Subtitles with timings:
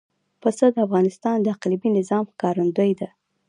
[0.41, 3.09] پسه د افغانستان د اقلیمي نظام ښکارندوی ده.